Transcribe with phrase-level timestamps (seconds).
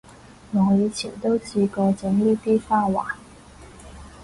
[0.51, 3.15] 我以前都試過整呢啲花環